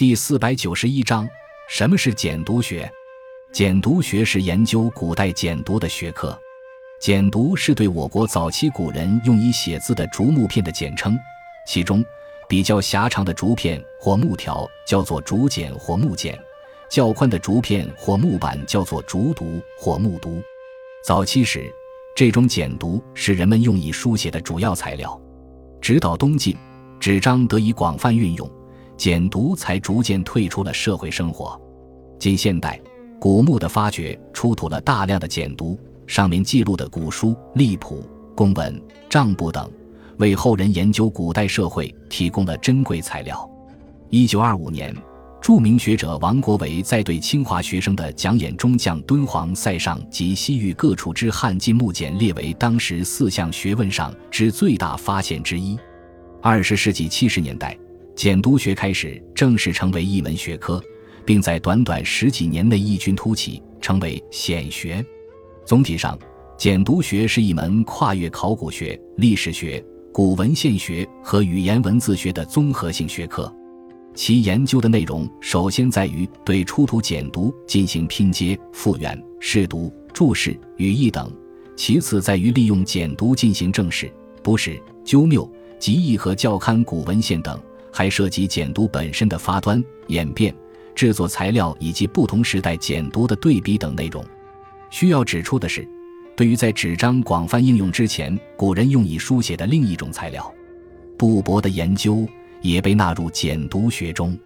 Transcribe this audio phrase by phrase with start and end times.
[0.00, 1.28] 第四百九十一章：
[1.68, 2.90] 什么是简读学？
[3.52, 6.34] 简读学是研究古代简读的学科。
[6.98, 11.18] 简读是对我国早期古人用以写字的竹木片的简称，
[11.66, 12.02] 其中
[12.48, 16.34] 比较狭长的竹片或木条叫做竹简或木简，
[16.88, 20.42] 较宽的竹片或木板叫做竹读或木读。
[21.04, 21.70] 早期时，
[22.16, 25.20] 这种简读是人们用以书写的主要材料。
[25.78, 26.56] 直到东晋，
[26.98, 28.50] 纸张得以广泛运用，
[29.00, 31.58] 简牍才逐渐退出了社会生活。
[32.18, 32.78] 近现代，
[33.18, 35.74] 古墓的发掘出土了大量的简牍，
[36.06, 38.78] 上面记录的古书、历谱、公文、
[39.08, 39.70] 账簿等，
[40.18, 43.50] 为后人研究古代社会提供了珍贵材料。
[44.10, 44.94] 一九二五年。
[45.40, 55.78] 著名学者王国维在对清华学生的讲演中，将敦煌、塞上及西域各处之汉晋木简列为当时四项学问上之最大发现之一。
[56.42, 57.74] 二十世纪七十年代，
[58.14, 60.82] 简牍学开始正式成为一门学科，
[61.24, 65.04] 并在短短十几年内异军突起，成为显学。
[65.64, 66.18] 总体上，
[66.58, 73.52] 简牍学是一门跨越考古学、历史学、古文献学和语言文字学的综合性学科。
[74.12, 81.30] 其研究的内容首先在于对出土简牍进行拼接、复原、试读、注释、语义等；
[81.76, 84.12] 其次在于利用简牍进行正史、
[84.42, 87.56] 补史、纠谬、集义和校勘古文献等；
[87.92, 90.54] 还涉及简牍本身的发端、演变、
[90.94, 94.24] 制作材料以及不同时代简牍的对比等内容。
[94.90, 95.86] 需要指出的是，
[96.36, 100.52] 对于在纸张广泛应用之前，古人用以书写的另一种材料——
[101.16, 102.26] 布帛的研究。
[102.62, 104.38] 也被纳入简牍学中。